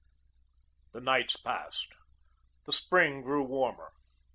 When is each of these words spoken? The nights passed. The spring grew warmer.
The 0.93 0.99
nights 0.99 1.35
passed. 1.35 1.89
The 2.65 2.73
spring 2.73 3.21
grew 3.21 3.43
warmer. 3.43 3.93